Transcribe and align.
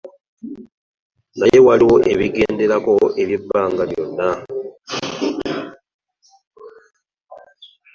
Naye 1.37 1.59
waliyo 1.67 1.97
ebigenderako 2.13 2.93
eby'ebbanga 3.21 3.83
lyonna. 3.91 4.29